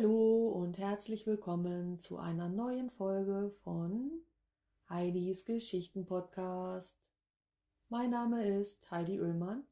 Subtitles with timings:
[0.00, 4.10] Hallo und herzlich willkommen zu einer neuen Folge von
[4.88, 6.96] Heidis Geschichten-Podcast.
[7.90, 9.62] Mein Name ist Heidi Ullmann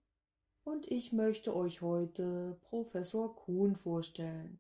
[0.64, 4.59] und ich möchte euch heute Professor Kuhn vorstellen.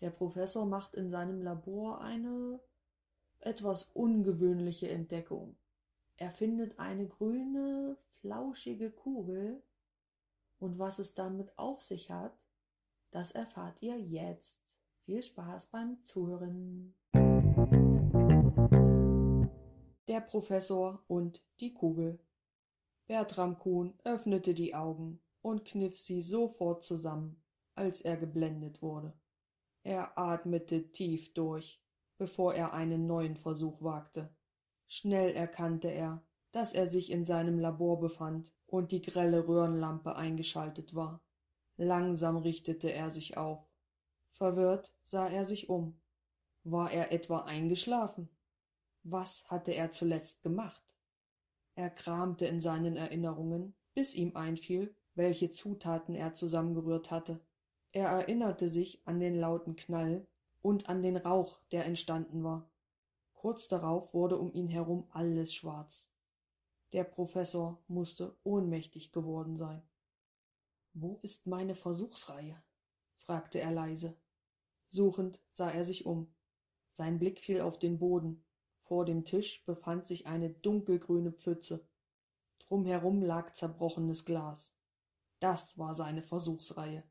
[0.00, 2.58] Der Professor macht in seinem Labor eine
[3.40, 5.56] etwas ungewöhnliche Entdeckung.
[6.16, 9.62] Er findet eine grüne, flauschige Kugel
[10.58, 12.32] und was es damit auf sich hat,
[13.10, 14.59] das erfahrt ihr jetzt.
[15.10, 16.94] Viel Spaß beim Zuhören.
[20.06, 22.20] Der Professor und die Kugel.
[23.08, 27.42] Bertram Kuhn öffnete die Augen und kniff sie sofort zusammen,
[27.74, 29.12] als er geblendet wurde.
[29.82, 31.82] Er atmete tief durch,
[32.16, 34.32] bevor er einen neuen Versuch wagte.
[34.86, 40.94] Schnell erkannte er, dass er sich in seinem Labor befand und die grelle Röhrenlampe eingeschaltet
[40.94, 41.20] war.
[41.76, 43.69] Langsam richtete er sich auf.
[44.40, 46.00] Verwirrt sah er sich um.
[46.64, 48.30] War er etwa eingeschlafen?
[49.02, 50.82] Was hatte er zuletzt gemacht?
[51.74, 57.38] Er kramte in seinen Erinnerungen, bis ihm einfiel, welche Zutaten er zusammengerührt hatte.
[57.92, 60.26] Er erinnerte sich an den lauten Knall
[60.62, 62.66] und an den Rauch, der entstanden war.
[63.34, 66.08] Kurz darauf wurde um ihn herum alles schwarz.
[66.94, 69.82] Der Professor musste ohnmächtig geworden sein.
[70.94, 72.56] Wo ist meine Versuchsreihe?
[73.18, 74.16] fragte er leise.
[74.92, 76.34] Suchend sah er sich um.
[76.90, 78.44] Sein Blick fiel auf den Boden.
[78.82, 81.86] Vor dem Tisch befand sich eine dunkelgrüne Pfütze.
[82.58, 84.74] Drumherum lag zerbrochenes Glas.
[85.38, 87.04] Das war seine Versuchsreihe.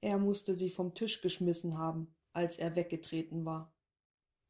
[0.00, 3.74] Er musste sie vom Tisch geschmissen haben, als er weggetreten war.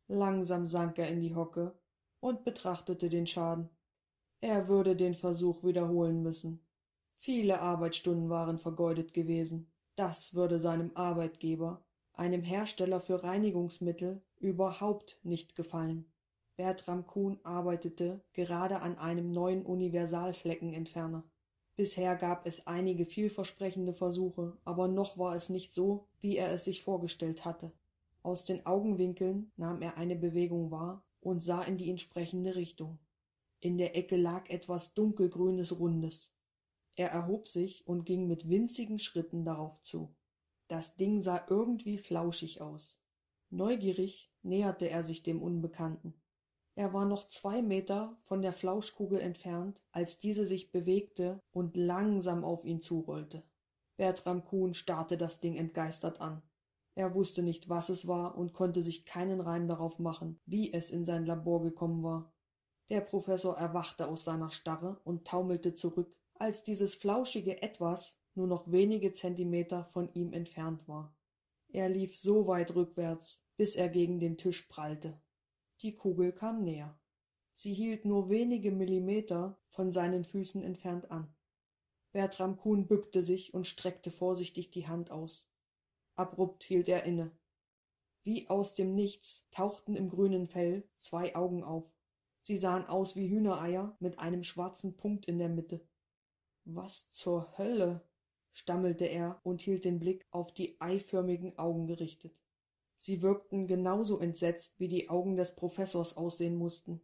[0.06, 1.76] Langsam sank er in die Hocke
[2.20, 3.68] und betrachtete den Schaden.
[4.40, 6.64] Er würde den Versuch wiederholen müssen.
[7.16, 9.72] Viele Arbeitsstunden waren vergeudet gewesen.
[9.96, 11.85] Das würde seinem Arbeitgeber,
[12.16, 16.06] einem Hersteller für Reinigungsmittel, überhaupt nicht gefallen.
[16.56, 21.24] Bertram Kuhn arbeitete gerade an einem neuen Universalfleckenentferner.
[21.76, 26.64] Bisher gab es einige vielversprechende Versuche, aber noch war es nicht so, wie er es
[26.64, 27.72] sich vorgestellt hatte.
[28.22, 32.98] Aus den Augenwinkeln nahm er eine Bewegung wahr und sah in die entsprechende Richtung.
[33.60, 36.32] In der Ecke lag etwas dunkelgrünes Rundes.
[36.96, 40.14] Er erhob sich und ging mit winzigen Schritten darauf zu.
[40.68, 43.00] Das Ding sah irgendwie flauschig aus.
[43.50, 46.14] Neugierig näherte er sich dem Unbekannten.
[46.74, 52.44] Er war noch zwei Meter von der Flauschkugel entfernt, als diese sich bewegte und langsam
[52.44, 53.44] auf ihn zurollte.
[53.96, 56.42] Bertram Kuhn starrte das Ding entgeistert an.
[56.94, 60.90] Er wusste nicht, was es war und konnte sich keinen Reim darauf machen, wie es
[60.90, 62.32] in sein Labor gekommen war.
[62.90, 68.70] Der Professor erwachte aus seiner Starre und taumelte zurück, als dieses flauschige Etwas nur noch
[68.70, 71.16] wenige Zentimeter von ihm entfernt war.
[71.68, 75.20] Er lief so weit rückwärts, bis er gegen den Tisch prallte.
[75.82, 76.98] Die Kugel kam näher.
[77.52, 81.34] Sie hielt nur wenige Millimeter von seinen Füßen entfernt an.
[82.12, 85.50] Bertram Kuhn bückte sich und streckte vorsichtig die Hand aus.
[86.14, 87.30] Abrupt hielt er inne.
[88.22, 91.94] Wie aus dem Nichts tauchten im grünen Fell zwei Augen auf.
[92.40, 95.86] Sie sahen aus wie Hühnereier mit einem schwarzen Punkt in der Mitte.
[96.64, 98.02] Was zur Hölle?
[98.56, 102.34] Stammelte er und hielt den Blick auf die eiförmigen Augen gerichtet.
[102.96, 107.02] Sie wirkten genauso entsetzt, wie die Augen des Professors aussehen mussten.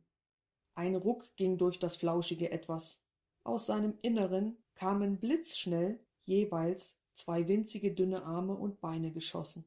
[0.75, 3.03] Ein Ruck ging durch das flauschige Etwas.
[3.45, 9.67] Aus seinem Inneren kamen blitzschnell jeweils zwei winzige dünne Arme und Beine geschossen.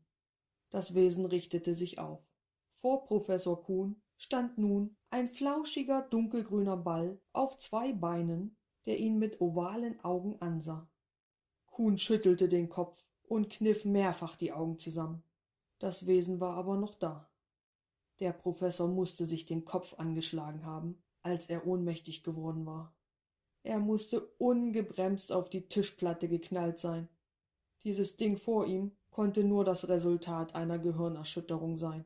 [0.71, 2.27] Das Wesen richtete sich auf.
[2.73, 9.41] Vor Professor Kuhn stand nun ein flauschiger dunkelgrüner Ball auf zwei Beinen der ihn mit
[9.41, 10.87] ovalen Augen ansah.
[11.75, 15.23] Kuhn schüttelte den Kopf und kniff mehrfach die Augen zusammen.
[15.77, 17.29] Das Wesen war aber noch da.
[18.21, 22.95] Der Professor musste sich den Kopf angeschlagen haben, als er ohnmächtig geworden war.
[23.63, 27.09] Er musste ungebremst auf die Tischplatte geknallt sein.
[27.83, 32.05] Dieses Ding vor ihm konnte nur das Resultat einer Gehirnerschütterung sein.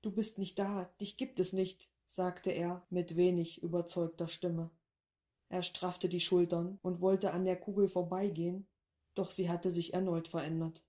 [0.00, 4.70] Du bist nicht da, dich gibt es nicht, sagte er mit wenig überzeugter Stimme.
[5.50, 8.68] Er straffte die Schultern und wollte an der Kugel vorbeigehen,
[9.20, 10.82] doch sie hatte sich erneut verändert.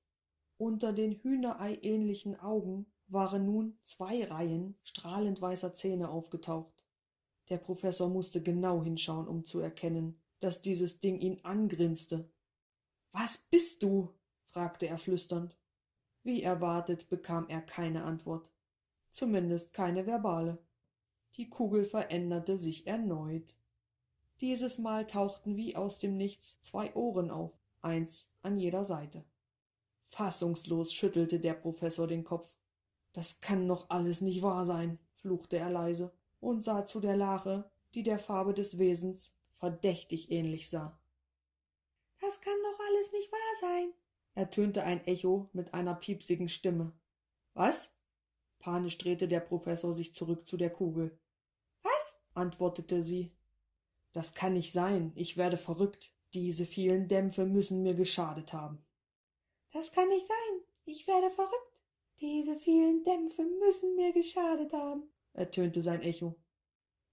[0.57, 6.73] Unter den hühnereiähnlichen Augen waren nun zwei Reihen strahlend weißer Zähne aufgetaucht.
[7.49, 12.31] Der Professor musste genau hinschauen, um zu erkennen, dass dieses Ding ihn angrinste.
[13.11, 14.13] Was bist du?
[14.47, 15.57] fragte er flüsternd.
[16.23, 18.49] Wie erwartet bekam er keine Antwort,
[19.09, 20.57] zumindest keine verbale.
[21.35, 23.57] Die Kugel veränderte sich erneut.
[24.39, 29.25] Dieses Mal tauchten wie aus dem Nichts zwei Ohren auf, eins an jeder Seite.
[30.07, 32.55] Fassungslos schüttelte der Professor den Kopf.
[33.13, 37.69] Das kann doch alles nicht wahr sein, fluchte er leise und sah zu der Lache,
[37.93, 40.99] die der Farbe des Wesens verdächtig ähnlich sah.
[42.19, 43.93] Das kann doch alles nicht wahr sein,
[44.33, 46.93] ertönte ein Echo mit einer piepsigen Stimme.
[47.53, 47.89] Was?
[48.59, 51.17] Panisch drehte der Professor sich zurück zu der Kugel.
[51.83, 52.17] Was?
[52.33, 53.31] antwortete sie.
[54.13, 56.13] Das kann nicht sein, ich werde verrückt.
[56.33, 58.85] Diese vielen Dämpfe müssen mir geschadet haben.
[59.73, 61.79] Das kann nicht sein, ich werde verrückt.
[62.21, 66.35] Diese vielen Dämpfe müssen mir geschadet haben, ertönte sein Echo.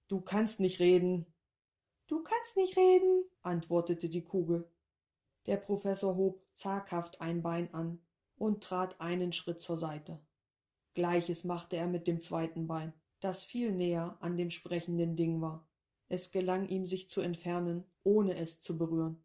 [0.06, 1.26] Du kannst nicht reden.
[2.06, 4.70] Du kannst nicht reden, antwortete die Kugel.
[5.46, 8.00] Der Professor hob zaghaft ein Bein an
[8.36, 10.20] und trat einen Schritt zur Seite.
[10.94, 15.66] Gleiches machte er mit dem zweiten Bein, das viel näher an dem sprechenden Ding war.
[16.08, 19.22] Es gelang ihm, sich zu entfernen, ohne es zu berühren.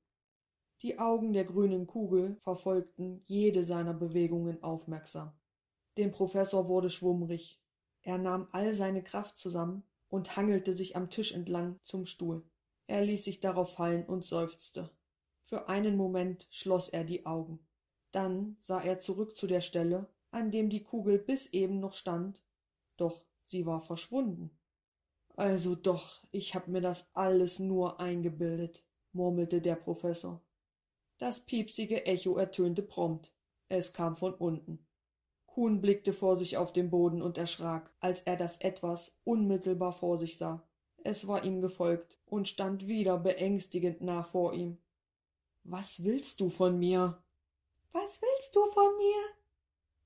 [0.81, 5.31] Die Augen der grünen Kugel verfolgten jede seiner Bewegungen aufmerksam.
[5.97, 7.61] Dem Professor wurde schwummrig.
[8.01, 12.43] Er nahm all seine Kraft zusammen und hangelte sich am Tisch entlang zum Stuhl.
[12.87, 14.89] Er ließ sich darauf fallen und seufzte.
[15.45, 17.65] Für einen Moment schloss er die Augen.
[18.11, 22.43] Dann sah er zurück zu der Stelle, an dem die Kugel bis eben noch stand,
[22.97, 24.51] doch sie war verschwunden.
[25.35, 28.83] Also doch, ich hab mir das alles nur eingebildet,
[29.13, 30.41] murmelte der Professor.
[31.17, 33.31] Das piepsige Echo ertönte prompt.
[33.69, 34.85] Es kam von unten.
[35.47, 40.17] Kuhn blickte vor sich auf den Boden und erschrak, als er das Etwas unmittelbar vor
[40.17, 40.67] sich sah.
[41.03, 44.77] Es war ihm gefolgt und stand wieder beängstigend nah vor ihm.
[45.63, 47.23] Was willst du von mir?
[47.91, 49.43] Was willst du von mir?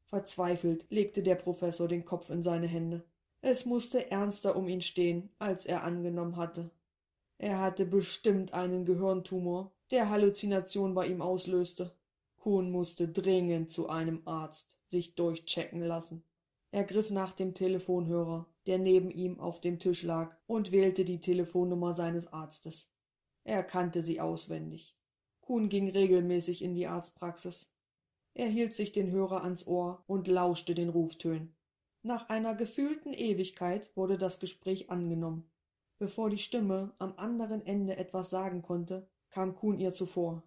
[0.06, 3.04] Verzweifelt legte der Professor den Kopf in seine Hände.
[3.42, 6.72] Es musste ernster um ihn stehen, als er angenommen hatte.
[7.38, 11.96] Er hatte bestimmt einen Gehirntumor, der Halluzination bei ihm auslöste.
[12.38, 16.24] Kuhn musste dringend zu einem Arzt sich durchchecken lassen.
[16.72, 21.22] Er griff nach dem Telefonhörer, der neben ihm auf dem Tisch lag, und wählte die
[21.22, 22.90] Telefonnummer seines Arztes.
[23.44, 24.98] Er kannte sie auswendig.
[25.42, 27.70] Kuhn ging regelmäßig in die Arztpraxis.
[28.34, 31.56] Er hielt sich den Hörer ans Ohr und lauschte den Ruftönen.
[32.08, 35.52] Nach einer gefühlten Ewigkeit wurde das Gespräch angenommen.
[36.00, 40.42] Bevor die Stimme am anderen Ende etwas sagen konnte, kam Kuhn ihr zuvor.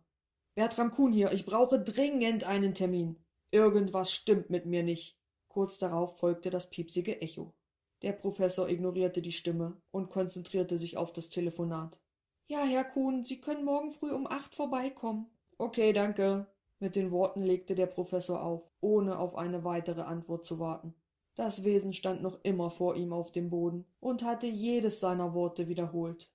[0.54, 3.22] Bertram Kuhn hier, ich brauche dringend einen Termin.
[3.50, 5.20] Irgendwas stimmt mit mir nicht.
[5.48, 7.52] Kurz darauf folgte das piepsige Echo.
[8.00, 12.00] Der Professor ignorierte die Stimme und konzentrierte sich auf das Telefonat.
[12.48, 15.26] Ja, Herr Kuhn, Sie können morgen früh um acht vorbeikommen.
[15.58, 16.46] Okay, danke.
[16.78, 20.94] Mit den Worten legte der Professor auf, ohne auf eine weitere Antwort zu warten.
[21.40, 25.68] Das Wesen stand noch immer vor ihm auf dem Boden und hatte jedes seiner Worte
[25.68, 26.30] wiederholt.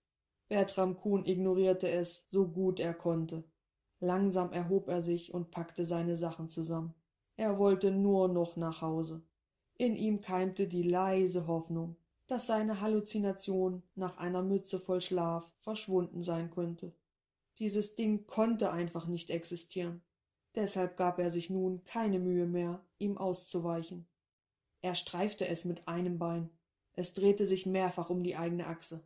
[0.47, 3.43] Bertram Kuhn ignorierte es, so gut er konnte.
[3.99, 6.95] Langsam erhob er sich und packte seine Sachen zusammen.
[7.37, 9.21] Er wollte nur noch nach Hause.
[9.77, 16.23] In ihm keimte die leise Hoffnung, dass seine Halluzination nach einer Mütze voll Schlaf verschwunden
[16.23, 16.95] sein könnte.
[17.59, 20.01] Dieses Ding konnte einfach nicht existieren.
[20.55, 24.07] Deshalb gab er sich nun keine Mühe mehr, ihm auszuweichen.
[24.85, 26.51] Er streifte es mit einem Bein.
[26.93, 29.03] Es drehte sich mehrfach um die eigene Achse.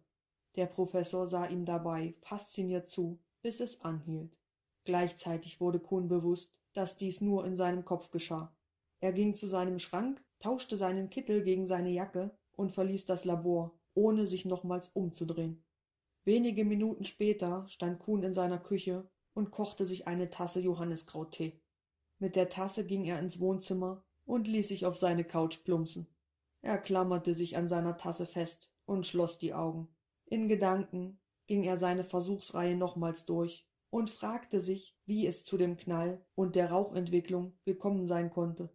[0.58, 4.38] Der Professor sah ihm dabei fasziniert zu, bis es anhielt.
[4.84, 8.54] Gleichzeitig wurde Kuhn bewusst, dass dies nur in seinem Kopf geschah.
[9.00, 13.72] Er ging zu seinem Schrank, tauschte seinen Kittel gegen seine Jacke und verließ das Labor,
[13.94, 15.64] ohne sich nochmals umzudrehen.
[16.26, 21.62] Wenige Minuten später stand Kuhn in seiner Küche und kochte sich eine Tasse Johanniskrauttee.
[22.18, 26.08] Mit der Tasse ging er ins Wohnzimmer und ließ sich auf seine Couch plumpsen.
[26.62, 29.88] Er klammerte sich an seiner Tasse fest und schloss die Augen.
[30.26, 35.78] In Gedanken ging er seine Versuchsreihe nochmals durch und fragte sich, wie es zu dem
[35.78, 38.70] Knall und der Rauchentwicklung gekommen sein konnte.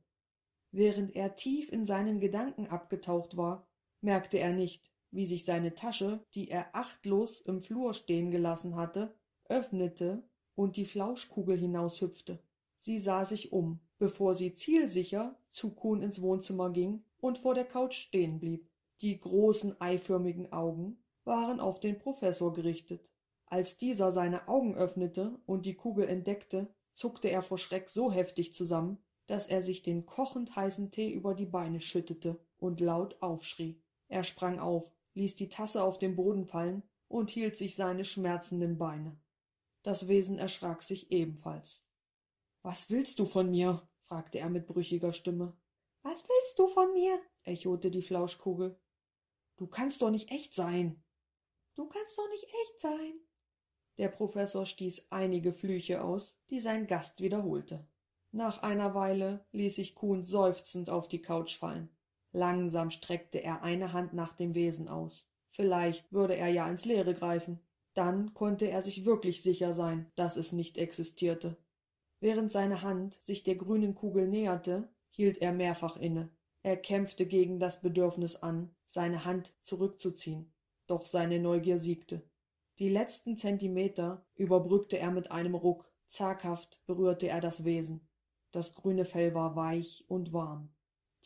[0.73, 3.69] Während er tief in seinen Gedanken abgetaucht war,
[4.01, 9.15] merkte er nicht, wie sich seine Tasche, die er achtlos im Flur stehen gelassen hatte,
[9.45, 12.43] öffnete und die Flauschkugel hinaushüpfte.
[12.85, 17.65] Sie sah sich um, bevor sie zielsicher zu Kuhn ins Wohnzimmer ging und vor der
[17.65, 18.69] Couch stehen blieb.
[19.01, 23.09] Die großen eiförmigen Augen waren auf den Professor gerichtet.
[23.47, 28.53] Als dieser seine Augen öffnete und die Kugel entdeckte, zuckte er vor Schreck so heftig
[28.53, 28.99] zusammen,
[29.29, 33.81] dass er sich den kochend heißen Tee über die Beine schüttete und laut aufschrie.
[34.09, 38.77] Er sprang auf, ließ die Tasse auf den Boden fallen und hielt sich seine schmerzenden
[38.77, 39.17] Beine.
[39.83, 41.84] Das Wesen erschrak sich ebenfalls.
[42.65, 43.87] Was willst du von mir?
[44.09, 45.55] fragte er mit brüchiger Stimme.
[46.03, 47.21] Was willst du von mir?
[47.43, 48.81] echote die Flauschkugel.
[49.59, 51.05] Du kannst doch nicht echt sein.
[51.75, 53.21] Du kannst doch nicht echt sein.
[53.99, 57.87] Der Professor stieß einige Flüche aus, die sein Gast wiederholte.
[58.33, 61.95] Nach einer Weile ließ sich Kuhn seufzend auf die Couch fallen.
[62.33, 65.29] Langsam streckte er eine Hand nach dem Wesen aus.
[65.51, 67.61] Vielleicht würde er ja ins Leere greifen.
[67.93, 71.59] Dann konnte er sich wirklich sicher sein, dass es nicht existierte.
[72.25, 76.31] Während seine Hand sich der grünen Kugel näherte, hielt er mehrfach inne.
[76.63, 80.51] Er kämpfte gegen das Bedürfnis an, seine Hand zurückzuziehen,
[80.87, 82.23] doch seine Neugier siegte.
[82.79, 88.09] Die letzten Zentimeter überbrückte er mit einem Ruck, zaghaft berührte er das Wesen.
[88.53, 90.73] Das grüne Fell war weich und warm.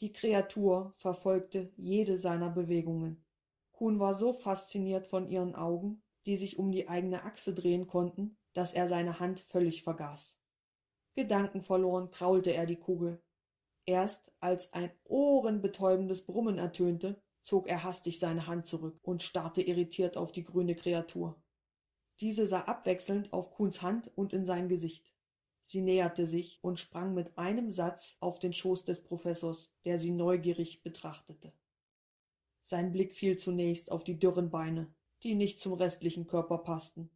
[0.00, 3.24] Die Kreatur verfolgte jede seiner Bewegungen.
[3.70, 8.36] Kuhn war so fasziniert von ihren Augen, die sich um die eigene Achse drehen konnten,
[8.52, 10.37] dass er seine Hand völlig vergaß.
[11.14, 13.20] Gedankenverloren kraulte er die Kugel.
[13.86, 20.16] Erst als ein ohrenbetäubendes Brummen ertönte, zog er hastig seine Hand zurück und starrte irritiert
[20.16, 21.42] auf die grüne Kreatur.
[22.20, 25.14] Diese sah abwechselnd auf Kuhns Hand und in sein Gesicht.
[25.60, 30.10] Sie näherte sich und sprang mit einem Satz auf den Schoß des Professors, der sie
[30.10, 31.52] neugierig betrachtete.
[32.62, 37.10] Sein Blick fiel zunächst auf die dürren Beine, die nicht zum restlichen Körper passten.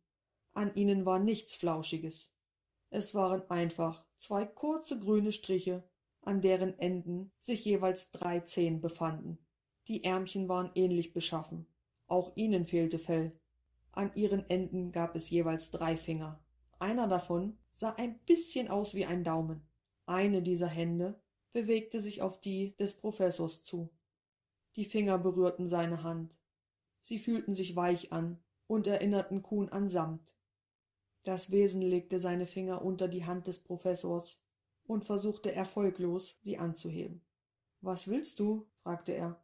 [0.54, 2.32] An ihnen war nichts Flauschiges.
[2.94, 5.82] Es waren einfach zwei kurze grüne Striche,
[6.20, 9.38] an deren Enden sich jeweils drei Zehen befanden.
[9.88, 11.66] Die Ärmchen waren ähnlich beschaffen.
[12.06, 13.32] Auch ihnen fehlte Fell.
[13.92, 16.44] An ihren Enden gab es jeweils drei Finger.
[16.80, 19.66] Einer davon sah ein bisschen aus wie ein Daumen.
[20.04, 21.18] Eine dieser Hände
[21.54, 23.88] bewegte sich auf die des Professors zu.
[24.76, 26.36] Die Finger berührten seine Hand.
[27.00, 30.34] Sie fühlten sich weich an und erinnerten Kuhn an Samt.
[31.24, 34.42] Das Wesen legte seine Finger unter die Hand des Professors
[34.84, 37.22] und versuchte erfolglos, sie anzuheben.
[37.80, 38.66] Was willst du?
[38.82, 39.42] fragte er.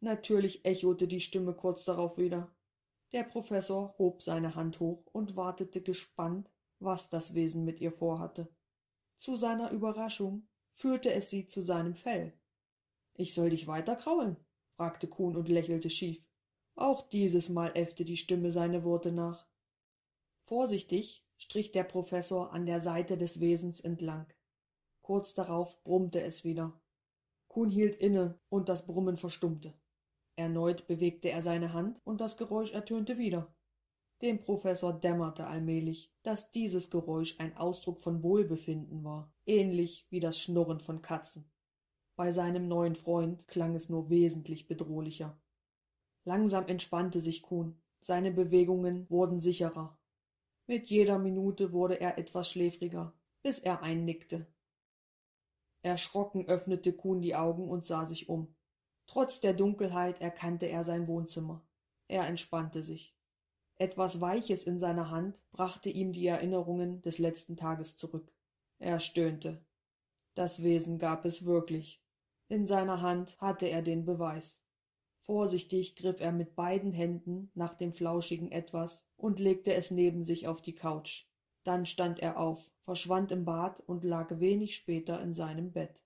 [0.00, 2.50] Natürlich echote die Stimme kurz darauf wieder.
[3.12, 8.48] Der Professor hob seine Hand hoch und wartete gespannt, was das Wesen mit ihr vorhatte.
[9.16, 12.32] Zu seiner Überraschung führte es sie zu seinem Fell.
[13.14, 14.36] Ich soll dich weiter kraulen?
[14.76, 16.22] fragte Kuhn und lächelte schief.
[16.76, 19.47] Auch dieses Mal äffte die Stimme seine Worte nach.
[20.48, 24.24] Vorsichtig strich der Professor an der Seite des Wesens entlang.
[25.02, 26.80] Kurz darauf brummte es wieder.
[27.48, 29.74] Kuhn hielt inne und das Brummen verstummte.
[30.36, 33.54] Erneut bewegte er seine Hand und das Geräusch ertönte wieder.
[34.22, 40.40] Dem Professor dämmerte allmählich, dass dieses Geräusch ein Ausdruck von Wohlbefinden war, ähnlich wie das
[40.40, 41.50] Schnurren von Katzen.
[42.16, 45.38] Bei seinem neuen Freund klang es nur wesentlich bedrohlicher.
[46.24, 47.78] Langsam entspannte sich Kuhn.
[48.00, 49.97] Seine Bewegungen wurden sicherer.
[50.70, 54.46] Mit jeder Minute wurde er etwas schläfriger, bis er einnickte.
[55.80, 58.54] Erschrocken öffnete Kuhn die Augen und sah sich um.
[59.06, 61.66] Trotz der Dunkelheit erkannte er sein Wohnzimmer.
[62.06, 63.16] Er entspannte sich.
[63.76, 68.30] Etwas Weiches in seiner Hand brachte ihm die Erinnerungen des letzten Tages zurück.
[68.78, 69.64] Er stöhnte.
[70.34, 72.04] Das Wesen gab es wirklich.
[72.48, 74.60] In seiner Hand hatte er den Beweis.
[75.28, 80.48] Vorsichtig griff er mit beiden Händen nach dem flauschigen Etwas und legte es neben sich
[80.48, 81.26] auf die Couch.
[81.64, 86.00] Dann stand er auf, verschwand im Bad und lag wenig später in seinem Bett.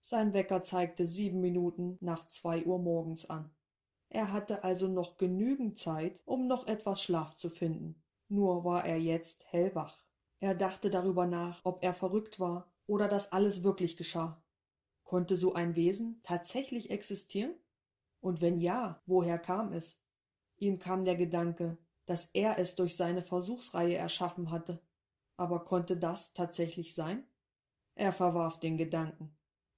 [0.00, 3.50] Sein Wecker zeigte sieben Minuten nach zwei Uhr morgens an.
[4.10, 8.00] Er hatte also noch genügend Zeit, um noch etwas Schlaf zu finden.
[8.28, 10.04] Nur war er jetzt hellwach.
[10.38, 14.40] Er dachte darüber nach, ob er verrückt war oder dass alles wirklich geschah.
[15.02, 17.56] Konnte so ein Wesen tatsächlich existieren?
[18.22, 20.00] Und wenn ja, woher kam es?
[20.56, 21.76] Ihm kam der Gedanke,
[22.06, 24.80] dass er es durch seine Versuchsreihe erschaffen hatte.
[25.36, 27.24] Aber konnte das tatsächlich sein?
[27.96, 29.36] Er verwarf den Gedanken.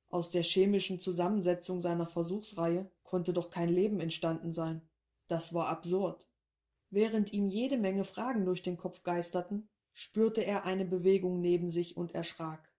[0.09, 4.83] Aus der chemischen Zusammensetzung seiner Versuchsreihe konnte doch kein Leben entstanden sein.
[5.27, 6.29] Das war absurd.
[6.91, 11.97] Während ihm jede Menge Fragen durch den Kopf geisterten, spürte er eine Bewegung neben sich
[11.97, 12.71] und erschrak.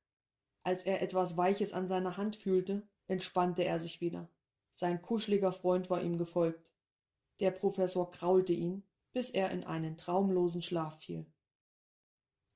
[0.63, 4.29] Als er etwas Weiches an seiner Hand fühlte, entspannte er sich wieder.
[4.77, 6.69] Sein kuscheliger Freund war ihm gefolgt.
[7.39, 11.25] Der Professor kraulte ihn, bis er in einen traumlosen Schlaf fiel.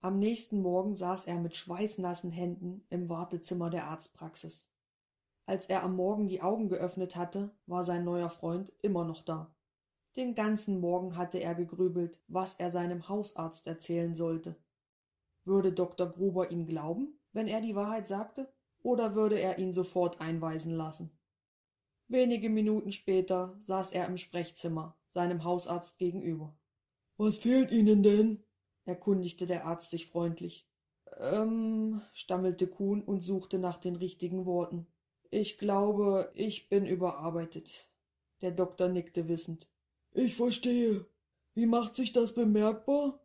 [0.02, 4.70] Am nächsten Morgen saß er mit schweißnassen Händen im Wartezimmer der Arztpraxis.
[5.46, 9.56] Als er am Morgen die Augen geöffnet hatte, war sein neuer Freund immer noch da.
[10.18, 14.58] Den ganzen Morgen hatte er gegrübelt, was er seinem Hausarzt erzählen sollte.
[15.46, 16.10] Würde Dr.
[16.10, 17.18] Gruber ihm glauben?
[17.32, 21.12] wenn er die Wahrheit sagte, oder würde er ihn sofort einweisen lassen?
[22.10, 26.58] Wenige Minuten später saß er im Sprechzimmer, seinem Hausarzt gegenüber.
[27.18, 28.44] Was fehlt Ihnen denn?
[28.86, 30.68] erkundigte der Arzt sich freundlich.
[31.20, 34.88] Ähm, stammelte Kuhn und suchte nach den richtigen Worten.
[35.30, 37.92] Ich glaube, ich bin überarbeitet.
[38.42, 39.70] Der Doktor nickte wissend.
[40.12, 41.06] Ich verstehe.
[41.54, 43.20] Wie macht sich das bemerkbar?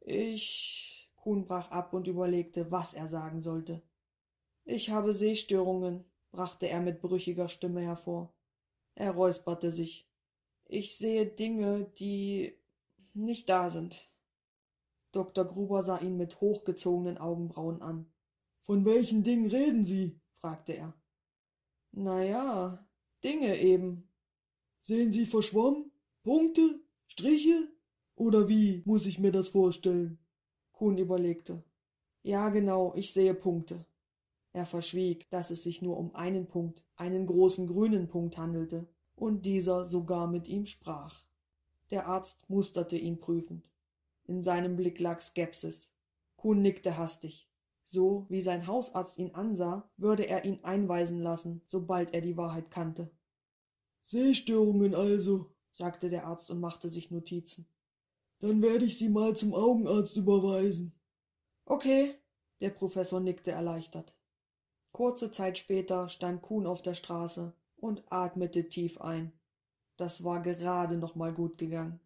[0.00, 3.82] Ich Kuhn brach ab und überlegte, was er sagen sollte.
[4.64, 8.34] Ich habe Sehstörungen, brachte er mit brüchiger Stimme hervor.
[8.96, 10.08] Er räusperte sich.
[10.66, 12.58] Ich sehe Dinge, die
[13.12, 14.10] nicht da sind.
[15.12, 15.44] Dr.
[15.44, 18.12] Gruber sah ihn mit hochgezogenen Augenbrauen an.
[18.66, 20.20] Von welchen Dingen reden Sie?
[20.40, 20.94] fragte er.
[21.92, 22.84] Na ja,
[23.22, 24.08] Dinge eben.
[24.80, 25.92] Sehen Sie verschwommen?
[26.24, 26.80] Punkte?
[27.06, 27.68] Striche?
[28.16, 30.18] Oder wie muss ich mir das vorstellen?
[30.72, 31.62] Kuhn überlegte.
[32.22, 33.86] Ja, genau, ich sehe Punkte.
[34.54, 39.44] Er verschwieg, dass es sich nur um einen Punkt, einen großen grünen Punkt handelte, und
[39.44, 41.24] dieser sogar mit ihm sprach.
[41.90, 43.68] Der Arzt musterte ihn prüfend.
[44.26, 45.92] In seinem Blick lag Skepsis.
[46.36, 47.48] Kuhn nickte hastig.
[47.84, 52.70] So wie sein Hausarzt ihn ansah, würde er ihn einweisen lassen, sobald er die Wahrheit
[52.70, 53.10] kannte.
[54.02, 57.66] Sehstörungen also, sagte der Arzt und machte sich Notizen.
[58.38, 60.92] Dann werde ich Sie mal zum Augenarzt überweisen.
[61.64, 62.14] Okay,
[62.60, 64.14] der Professor nickte erleichtert.
[64.94, 69.32] Kurze Zeit später stand Kuhn auf der Straße und atmete tief ein.
[69.96, 71.98] Das war gerade noch mal gut gegangen.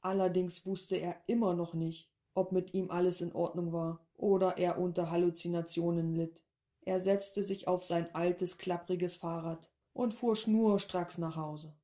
[0.00, 4.78] Allerdings wusste er immer noch nicht, ob mit ihm alles in Ordnung war oder er
[4.78, 6.40] unter Halluzinationen litt.
[6.82, 11.74] Er setzte sich auf sein altes, klappriges Fahrrad und fuhr schnurstracks nach Hause.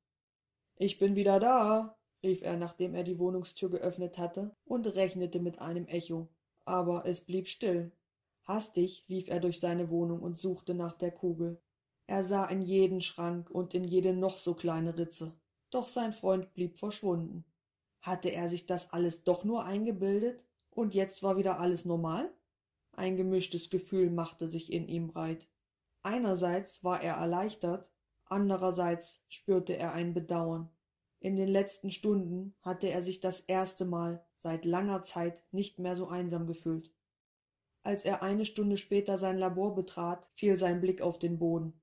[0.77, 5.59] Ich bin wieder da, rief er, nachdem er die Wohnungstür geöffnet hatte und rechnete mit
[5.59, 6.29] einem Echo.
[6.63, 7.91] Aber es blieb still.
[8.43, 11.61] Hastig lief er durch seine Wohnung und suchte nach der Kugel.
[12.07, 15.33] Er sah in jeden Schrank und in jede noch so kleine Ritze,
[15.69, 17.45] doch sein Freund blieb verschwunden.
[18.01, 22.33] Hatte er sich das alles doch nur eingebildet, und jetzt war wieder alles normal?
[22.93, 25.47] Ein gemischtes Gefühl machte sich in ihm breit.
[26.01, 27.87] Einerseits war er erleichtert,
[28.25, 30.69] andererseits spürte er ein Bedauern.
[31.19, 35.95] In den letzten Stunden hatte er sich das erste Mal seit langer Zeit nicht mehr
[35.95, 36.91] so einsam gefühlt.
[37.83, 41.81] Als er eine Stunde später sein Labor betrat, fiel sein Blick auf den Boden.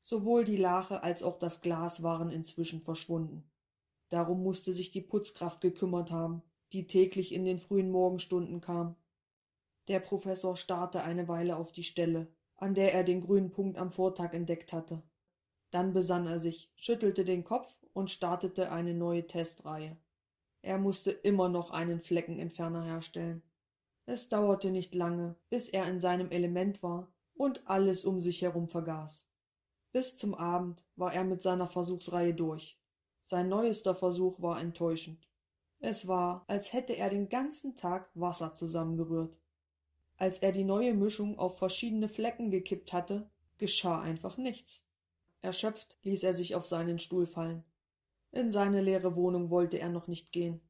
[0.00, 3.50] Sowohl die Lache als auch das Glas waren inzwischen verschwunden.
[4.08, 8.96] Darum musste sich die Putzkraft gekümmert haben, die täglich in den frühen Morgenstunden kam.
[9.88, 13.90] Der Professor starrte eine Weile auf die Stelle, an der er den grünen Punkt am
[13.90, 15.02] Vortag entdeckt hatte.
[15.70, 19.96] Dann besann er sich, schüttelte den Kopf und startete eine neue Testreihe.
[20.62, 23.42] Er musste immer noch einen Fleckenentferner herstellen.
[24.06, 28.68] Es dauerte nicht lange, bis er in seinem Element war und alles um sich herum
[28.68, 29.26] vergaß.
[29.92, 32.78] Bis zum Abend war er mit seiner Versuchsreihe durch.
[33.24, 35.28] Sein neuester Versuch war enttäuschend.
[35.80, 39.36] Es war, als hätte er den ganzen Tag Wasser zusammengerührt.
[40.16, 44.84] Als er die neue Mischung auf verschiedene Flecken gekippt hatte, geschah einfach nichts.
[45.42, 47.64] Erschöpft ließ er sich auf seinen Stuhl fallen.
[48.30, 50.60] In seine leere Wohnung wollte er noch nicht gehen.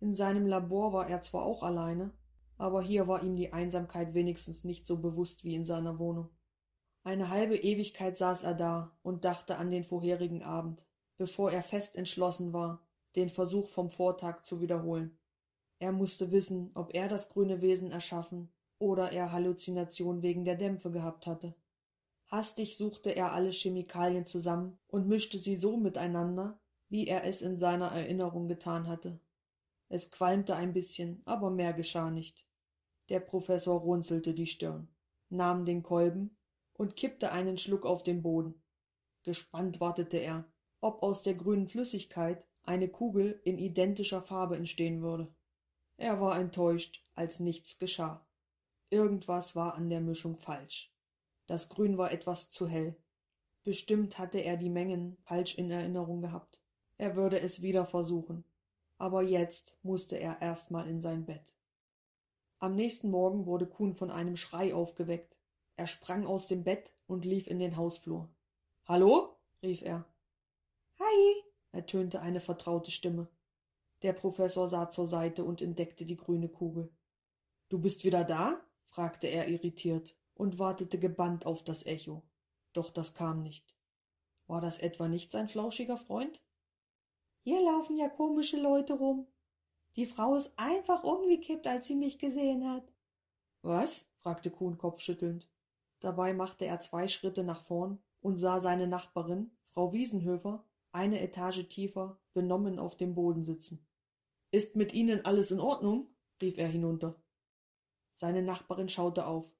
[0.00, 2.10] In seinem Labor war er zwar auch alleine,
[2.58, 6.30] aber hier war ihm die Einsamkeit wenigstens nicht so bewusst wie in seiner Wohnung.
[7.04, 10.84] Eine halbe Ewigkeit saß er da und dachte an den vorherigen Abend,
[11.16, 12.86] bevor er fest entschlossen war,
[13.16, 15.18] den Versuch vom Vortag zu wiederholen.
[15.78, 20.90] Er musste wissen, ob er das grüne Wesen erschaffen oder er Halluzination wegen der Dämpfe
[20.90, 21.54] gehabt hatte.
[22.28, 27.56] Hastig suchte er alle Chemikalien zusammen und mischte sie so miteinander, wie er es in
[27.56, 29.18] seiner Erinnerung getan hatte.
[29.92, 32.46] Es qualmte ein bisschen, aber mehr geschah nicht.
[33.10, 34.88] Der Professor runzelte die Stirn,
[35.28, 36.38] nahm den Kolben
[36.72, 38.54] und kippte einen Schluck auf den Boden.
[39.22, 40.50] Gespannt wartete er,
[40.80, 45.30] ob aus der grünen Flüssigkeit eine Kugel in identischer Farbe entstehen würde.
[45.98, 48.26] Er war enttäuscht, als nichts geschah.
[48.88, 50.90] Irgendwas war an der Mischung falsch.
[51.46, 52.96] Das Grün war etwas zu hell.
[53.62, 56.58] Bestimmt hatte er die Mengen falsch in Erinnerung gehabt.
[56.96, 58.46] Er würde es wieder versuchen.
[59.02, 61.42] Aber jetzt musste er erst mal in sein Bett.
[62.60, 65.36] Am nächsten Morgen wurde Kuhn von einem Schrei aufgeweckt.
[65.74, 68.28] Er sprang aus dem Bett und lief in den Hausflur.
[68.84, 69.34] Hallo?
[69.60, 70.04] rief er.
[71.00, 73.26] Hi, ertönte eine vertraute Stimme.
[74.02, 76.88] Der Professor sah zur Seite und entdeckte die grüne Kugel.
[77.70, 78.60] Du bist wieder da?
[78.86, 82.22] fragte er irritiert und wartete gebannt auf das Echo.
[82.72, 83.74] Doch das kam nicht.
[84.46, 86.40] War das etwa nicht sein flauschiger Freund?
[87.44, 89.26] Hier laufen ja komische Leute rum.
[89.96, 92.92] Die Frau ist einfach umgekippt, als sie mich gesehen hat.
[93.62, 94.08] Was?
[94.18, 95.50] fragte Kuhn kopfschüttelnd.
[96.00, 101.68] Dabei machte er zwei Schritte nach vorn und sah seine Nachbarin, Frau Wiesenhöfer, eine Etage
[101.68, 103.86] tiefer, benommen auf dem Boden sitzen.
[104.50, 106.08] Ist mit Ihnen alles in Ordnung?
[106.40, 107.20] rief er hinunter.
[108.12, 109.54] Seine Nachbarin schaute auf.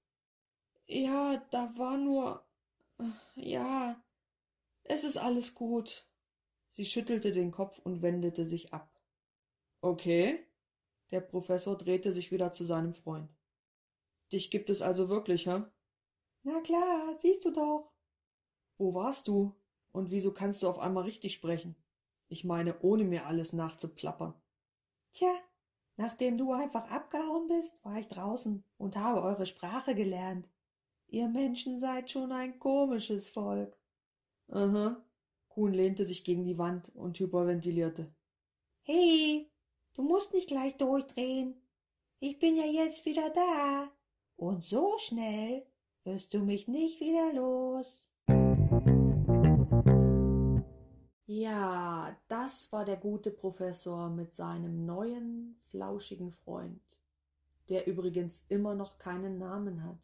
[0.86, 2.44] Ja, da war nur.
[3.34, 4.00] Ja,
[4.84, 6.06] es ist alles gut.
[6.72, 8.98] Sie schüttelte den Kopf und wendete sich ab.
[9.82, 10.46] Okay.
[11.10, 13.30] Der Professor drehte sich wieder zu seinem Freund.
[14.32, 15.64] Dich gibt es also wirklich, hä?
[16.44, 17.92] Na klar, siehst du doch.
[18.78, 19.54] Wo warst du?
[19.92, 21.76] Und wieso kannst du auf einmal richtig sprechen?
[22.28, 24.32] Ich meine, ohne mir alles nachzuplappern.
[25.12, 25.34] Tja,
[25.98, 30.48] nachdem du einfach abgehauen bist, war ich draußen und habe eure Sprache gelernt.
[31.08, 33.78] Ihr Menschen seid schon ein komisches Volk.
[34.48, 35.04] Aha.
[35.52, 38.10] Kuhn lehnte sich gegen die Wand und hyperventilierte.
[38.84, 39.50] Hey,
[39.92, 41.60] du musst nicht gleich durchdrehen.
[42.20, 43.92] Ich bin ja jetzt wieder da.
[44.36, 45.66] Und so schnell
[46.04, 48.08] wirst du mich nicht wieder los.
[51.26, 56.80] Ja, das war der gute Professor mit seinem neuen, flauschigen Freund,
[57.68, 60.00] der übrigens immer noch keinen Namen hat.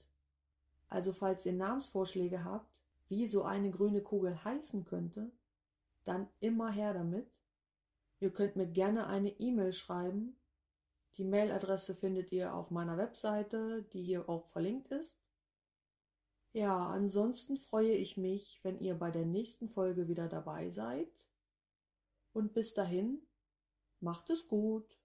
[0.91, 2.78] Also falls ihr Namensvorschläge habt,
[3.09, 5.31] wie so eine grüne Kugel heißen könnte,
[6.05, 7.31] dann immer her damit.
[8.21, 10.37] Ihr könnt mir gerne eine E-Mail schreiben.
[11.17, 15.21] Die Mailadresse findet ihr auf meiner Webseite, die hier auch verlinkt ist.
[16.53, 21.13] Ja, ansonsten freue ich mich, wenn ihr bei der nächsten Folge wieder dabei seid.
[22.33, 23.23] Und bis dahin,
[24.01, 24.97] macht es gut.